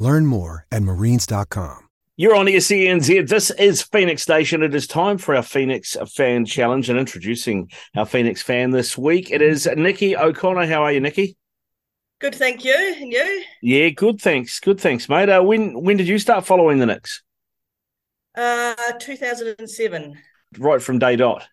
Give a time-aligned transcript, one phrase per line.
[0.00, 1.88] Learn more at marines.com.
[2.16, 3.28] You're on SENZ.
[3.28, 4.62] This is Phoenix Station.
[4.62, 9.30] It is time for our Phoenix Fan Challenge and introducing our Phoenix fan this week.
[9.30, 10.66] It is Nikki O'Connor.
[10.66, 11.36] How are you, Nikki?
[12.18, 12.74] Good, thank you.
[12.74, 13.44] And you?
[13.62, 14.20] Yeah, good.
[14.22, 14.58] Thanks.
[14.58, 14.80] Good.
[14.80, 15.28] Thanks, mate.
[15.28, 17.22] Uh, when when did you start following the Nix?
[18.34, 20.18] Uh, 2007.
[20.58, 21.46] Right from day dot.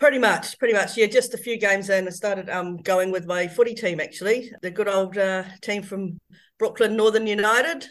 [0.00, 0.96] Pretty much, pretty much.
[0.96, 2.06] Yeah, just a few games in.
[2.06, 6.18] I started um going with my footy team actually, the good old uh, team from
[6.62, 7.88] Brooklyn Northern United.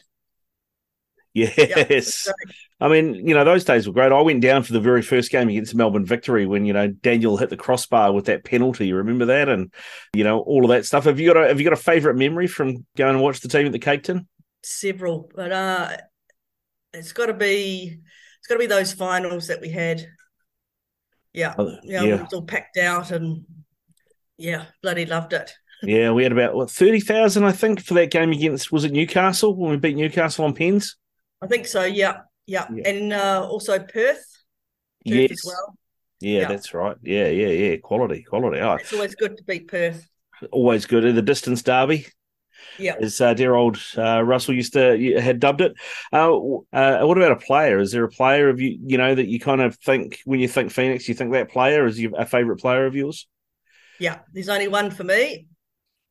[1.34, 2.32] Yes.
[2.80, 4.14] I mean, you know, those days were great.
[4.14, 7.36] I went down for the very first game against Melbourne Victory when, you know, Daniel
[7.36, 8.88] hit the crossbar with that penalty.
[8.88, 9.50] You remember that?
[9.50, 9.74] And,
[10.14, 11.04] you know, all of that stuff.
[11.04, 13.50] Have you got a have you got a favourite memory from going and watch the
[13.50, 14.26] team at the Cake Tin?
[14.64, 15.30] Several.
[15.36, 15.98] But uh
[16.94, 18.00] it's gotta be
[18.40, 20.08] it's gotta be those finals that we had.
[21.34, 21.56] Yeah.
[21.58, 22.04] Oh, yeah.
[22.04, 22.16] yeah.
[22.16, 23.44] It was all packed out and
[24.38, 25.52] yeah, bloody loved it.
[25.84, 28.92] Yeah, we had about what thirty thousand, I think, for that game against was it
[28.92, 30.98] Newcastle when we beat Newcastle on pens?
[31.42, 31.84] I think so.
[31.84, 32.90] Yeah, yeah, yeah.
[32.90, 34.24] and uh, also Perth, Perth
[35.04, 35.32] yes.
[35.32, 35.78] as well.
[36.20, 36.98] Yeah, yeah, that's right.
[37.02, 37.78] Yeah, yeah, yeah.
[37.78, 38.60] Quality, quality.
[38.60, 38.74] Oh.
[38.74, 40.08] It's always good to beat Perth.
[40.52, 41.04] Always good.
[41.06, 42.06] In the distance derby.
[42.78, 45.74] Yeah, as uh, dear old uh, Russell used to had dubbed it.
[46.14, 46.32] Uh,
[46.72, 47.80] uh, what about a player?
[47.80, 50.48] Is there a player of you you know that you kind of think when you
[50.48, 53.28] think Phoenix, you think that player is you a favorite player of yours?
[54.00, 55.48] Yeah, there's only one for me.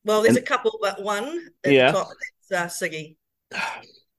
[0.05, 1.91] Well, there's and, a couple, but one at yeah.
[1.91, 2.09] the top.
[2.49, 3.17] That's uh, Siggy.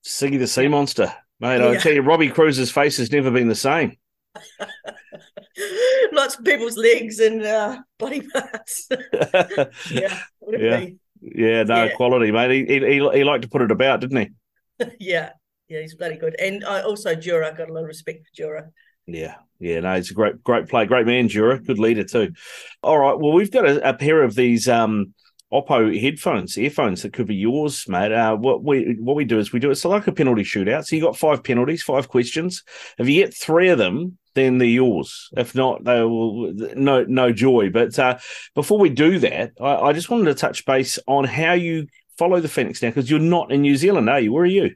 [0.03, 1.61] Siggy the Sea Monster, mate.
[1.61, 3.97] I tell you, Robbie Kruse's face has never been the same.
[6.11, 8.87] Lots of people's legs and uh, body parts.
[9.91, 10.85] yeah, yeah,
[11.21, 11.63] yeah.
[11.63, 11.95] No yeah.
[11.95, 12.67] quality, mate.
[12.67, 14.85] He, he he liked to put it about, didn't he?
[14.99, 15.31] yeah,
[15.67, 15.81] yeah.
[15.81, 18.69] He's bloody good, and I also Jura got a lot of respect for Jura.
[19.07, 22.33] Yeah, yeah, no, he's a great, great play, great man, Jura, good leader too.
[22.81, 25.13] All right, well, we've got a, a pair of these um,
[25.53, 28.13] Oppo headphones, earphones that could be yours, mate.
[28.13, 30.85] Uh, what we what we do is we do it's like a penalty shootout.
[30.85, 32.63] So you got five penalties, five questions.
[32.97, 35.29] If you get three of them, then they're yours.
[35.35, 37.69] If not, they will no no joy.
[37.69, 38.17] But uh,
[38.55, 41.87] before we do that, I, I, just wanted to touch base on how you
[42.17, 44.31] follow the Phoenix now because you're not in New Zealand, are you?
[44.31, 44.75] Where are you?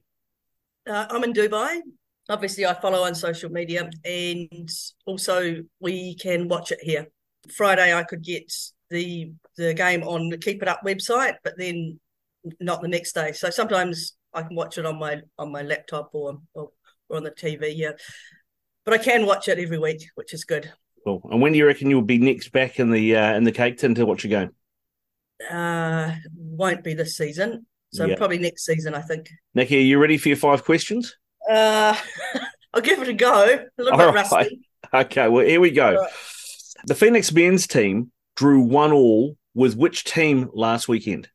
[0.90, 1.80] Uh, I'm in Dubai.
[2.28, 4.70] Obviously, I follow on social media, and
[5.06, 7.08] also we can watch it here.
[7.56, 8.52] Friday, I could get
[8.90, 12.00] the the game on the Keep It Up website, but then
[12.60, 13.32] not the next day.
[13.32, 16.70] So sometimes I can watch it on my on my laptop or or,
[17.10, 17.74] or on the TV.
[17.76, 17.92] Yeah,
[18.84, 20.72] but I can watch it every week, which is good.
[21.04, 21.22] Cool.
[21.32, 23.78] And when do you reckon you'll be next back in the uh, in the cake
[23.78, 24.52] tin to watch a game?
[25.50, 27.66] Uh, won't be this season.
[27.94, 28.18] So yep.
[28.18, 29.30] probably next season, I think.
[29.54, 31.16] Nikki, are you ready for your five questions?
[31.50, 31.96] Uh,
[32.74, 33.66] I'll give it a go.
[33.78, 34.32] A little All bit right.
[34.32, 34.68] rusty.
[34.94, 35.96] Okay, well here we go.
[35.96, 36.12] Right.
[36.86, 41.30] The Phoenix men's team drew one all with which team last weekend?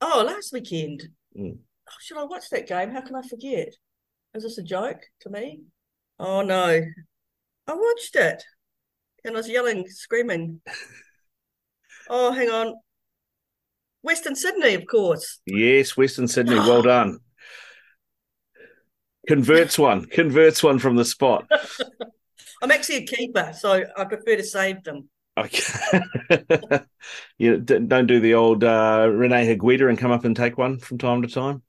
[0.00, 1.02] Oh, last weekend.
[1.38, 1.58] Mm.
[1.88, 2.90] Oh, should I watch that game?
[2.90, 3.74] How can I forget?
[4.34, 5.60] Is this a joke to me?
[6.18, 6.80] Oh no,
[7.66, 8.42] I watched it,
[9.24, 10.60] and I was yelling, screaming.
[12.08, 12.74] oh, hang on.
[14.02, 15.40] Western Sydney, of course.
[15.46, 16.54] Yes, Western Sydney.
[16.54, 17.18] Well done.
[19.26, 20.06] Converts one.
[20.06, 21.50] Converts one from the spot.
[22.62, 25.08] I'm actually a keeper, so I prefer to save them.
[25.38, 26.00] Okay.
[27.38, 30.98] you don't do the old uh, Rene Higuita and come up and take one from
[30.98, 31.62] time to time?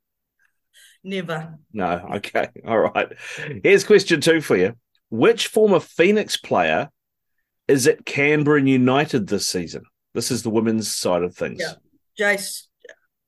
[1.04, 1.58] Never.
[1.74, 2.08] No.
[2.16, 2.48] Okay.
[2.68, 3.12] All right.
[3.64, 4.76] Here's question two for you.
[5.10, 6.90] Which former Phoenix player
[7.68, 9.84] is at Canberra United this season?
[10.14, 11.62] This is the women's side of things.
[11.62, 11.74] Yeah.
[12.20, 12.64] Jace.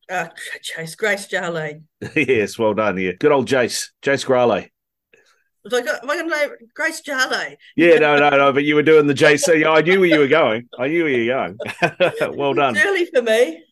[0.09, 0.27] Uh,
[0.77, 1.81] Jace Grace Jale.
[2.15, 2.97] yes, well done.
[2.97, 4.65] Yeah, good old Jace, Jace Grale.
[5.63, 7.55] Was I, am I going to know Grace Jale?
[7.75, 8.53] Yeah, no, no, no.
[8.53, 9.69] But you were doing the JC.
[9.69, 10.69] I knew where you were going.
[10.77, 12.37] I knew where you were going.
[12.37, 12.75] well done.
[12.77, 13.63] It's early for me.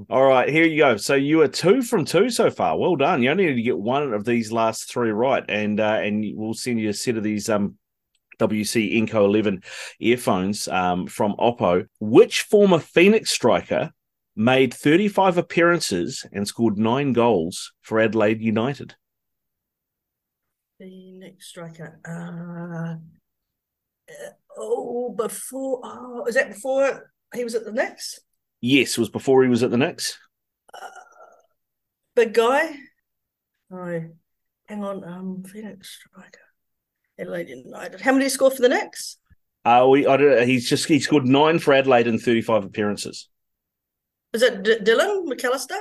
[0.10, 0.96] All right, here you go.
[0.96, 2.78] So you are two from two so far.
[2.78, 3.22] Well done.
[3.22, 6.54] You only need to get one of these last three right, and uh, and we'll
[6.54, 7.76] send you a set of these um
[8.40, 9.62] WC Enco 11
[10.00, 11.86] earphones um, from Oppo.
[12.00, 13.92] Which former Phoenix striker
[14.34, 18.96] made 35 appearances and scored nine goals for Adelaide United?
[20.80, 22.00] The next striker.
[22.06, 22.96] Uh,
[24.12, 25.80] uh, oh, before.
[25.84, 28.20] Oh, is that before he was at the Nix?
[28.60, 30.18] Yes, it was before he was at the Nix.
[30.72, 30.88] Uh,
[32.16, 32.74] big guy.
[33.72, 34.02] Oh,
[34.66, 35.04] hang on.
[35.04, 36.40] Um, Phoenix striker.
[37.18, 38.00] Adelaide United.
[38.00, 39.18] How many did he score for the Nix?
[39.64, 43.28] Uh, we, I don't, he's just he scored nine for Adelaide in 35 appearances.
[44.32, 45.80] Was it D- Dylan McAllister?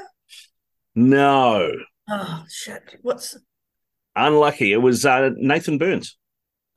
[0.95, 1.71] No,
[2.09, 2.97] Oh shit!
[3.01, 3.37] What's?
[4.15, 4.73] Unlucky.
[4.73, 6.17] It was uh, Nathan Burns.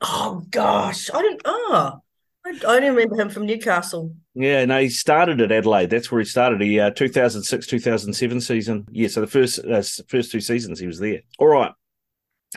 [0.01, 1.41] Oh gosh, I didn't.
[1.45, 1.99] Oh,
[2.45, 4.15] I, I only remember him from Newcastle.
[4.35, 5.89] Yeah, no, he started at Adelaide.
[5.89, 6.61] That's where he started.
[6.61, 8.85] He uh, 2006 2007 season.
[8.91, 11.21] Yeah, so the first uh, first two seasons he was there.
[11.39, 11.71] All right.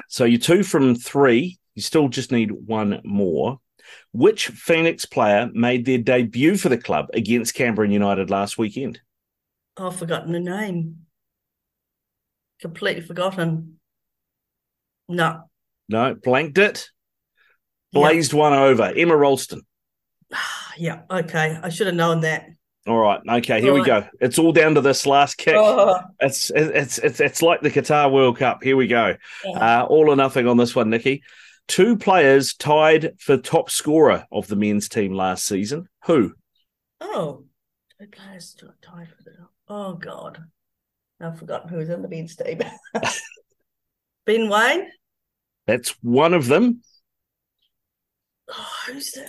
[0.09, 1.59] So you're two from three.
[1.75, 3.59] You still just need one more.
[4.13, 9.01] Which Phoenix player made their debut for the club against Canberra United last weekend?
[9.77, 11.07] Oh, I've forgotten the name.
[12.61, 13.80] Completely forgotten.
[15.11, 15.43] No.
[15.89, 16.89] No, blanked it.
[17.93, 18.93] Blazed one over.
[18.97, 19.63] Emma Ralston.
[20.79, 21.03] Yeah.
[21.11, 21.59] Okay.
[21.63, 22.47] I should have known that.
[22.87, 23.21] All right.
[23.29, 24.05] Okay, here All we right.
[24.05, 24.09] go.
[24.21, 25.55] It's all down to this last kick.
[25.59, 28.63] Oh, It's it's it's it's like the Qatar World Cup.
[28.63, 29.17] Here we go.
[29.45, 29.83] yeah.
[29.83, 31.23] Uh, all or nothing on this one, Nikki.
[31.69, 35.87] Two players tied for top scorer of the men's team last season.
[36.07, 36.33] Who?
[37.03, 37.45] oh.
[38.01, 39.33] Two players tied for the.
[39.69, 40.39] Oh God.
[41.21, 42.61] I've forgotten who was in the men's team.
[44.25, 44.89] ben Waine.
[45.71, 46.83] That's one of them.
[48.49, 49.25] Oh, who's the?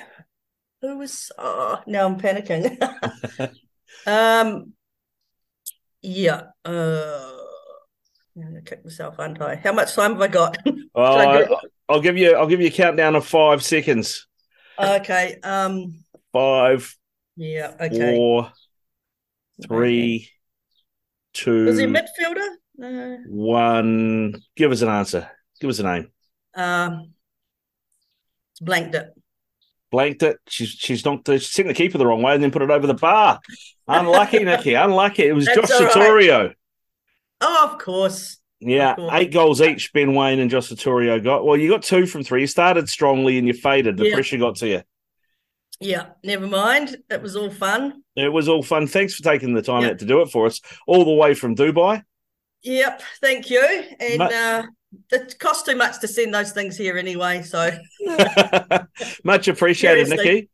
[0.81, 1.31] Who was?
[1.37, 2.81] Oh, now I'm panicking.
[4.07, 4.73] um.
[6.01, 6.41] Yeah.
[6.65, 7.31] Uh.
[8.35, 9.55] I'm gonna kick myself, aren't I?
[9.55, 10.57] How much time have I got?
[10.93, 11.47] Oh, I
[11.87, 12.35] will give you.
[12.35, 14.25] I'll give you a countdown of five seconds.
[14.79, 15.37] okay.
[15.43, 16.03] Um.
[16.33, 16.95] Five,
[17.35, 17.73] Yeah.
[17.79, 18.15] Okay.
[18.15, 18.51] four,
[19.67, 20.29] three,
[21.33, 22.47] two, Was he a midfielder?
[22.77, 23.17] No.
[23.27, 24.41] one.
[24.55, 25.29] Give us an answer.
[25.59, 26.11] Give us a name.
[26.55, 27.13] Um.
[28.61, 29.13] Blanked it.
[29.91, 30.37] Blanked it.
[30.47, 31.25] She's she's knocked.
[31.25, 33.39] The, she sent the keeper the wrong way and then put it over the bar.
[33.87, 34.73] Unlucky, Nikki.
[34.75, 35.23] Unlucky.
[35.23, 35.93] It was That's Josh all right.
[35.95, 36.53] Sotirio.
[37.41, 38.37] Oh, of course.
[38.59, 39.11] Yeah, Of course.
[39.15, 39.91] eight goals each.
[39.91, 41.43] Ben Waine and Josh Sotirio got.
[41.45, 42.41] Well, you got two from three.
[42.41, 43.97] You started strongly and you faded.
[43.97, 44.13] The Yeah.
[44.13, 44.81] pressure got to you.
[45.79, 46.09] Yeah.
[46.23, 46.95] Never mind.
[47.09, 48.03] It was all fun.
[48.15, 48.85] It was all fun.
[48.85, 49.89] Thanks for taking the time Yeah.
[49.89, 52.03] out to do it for us, all the way from Dubai.
[52.61, 53.01] Yep.
[53.19, 53.83] Thank you.
[53.99, 54.63] And uh,
[55.11, 57.41] it costs too much to send those things here anyway.
[57.41, 57.71] So
[59.23, 60.33] Much appreciated, Seriously.
[60.33, 60.49] Nikki.